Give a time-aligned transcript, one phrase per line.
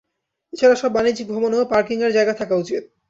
[0.53, 2.83] এ ছাড়া সব বাণিজ্যিক ভবনেও পার্কিংয়ের জায়গা থাকা উচিত।